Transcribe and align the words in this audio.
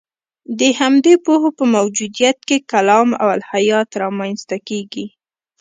د 0.59 0.61
همدې 0.79 1.13
پوهو 1.25 1.49
په 1.57 1.63
موجودیت 1.75 2.37
کې 2.47 2.57
کلام 2.71 3.09
او 3.21 3.27
الهیات 3.37 3.89
رامنځته 4.03 4.57
کېږي. 4.67 5.05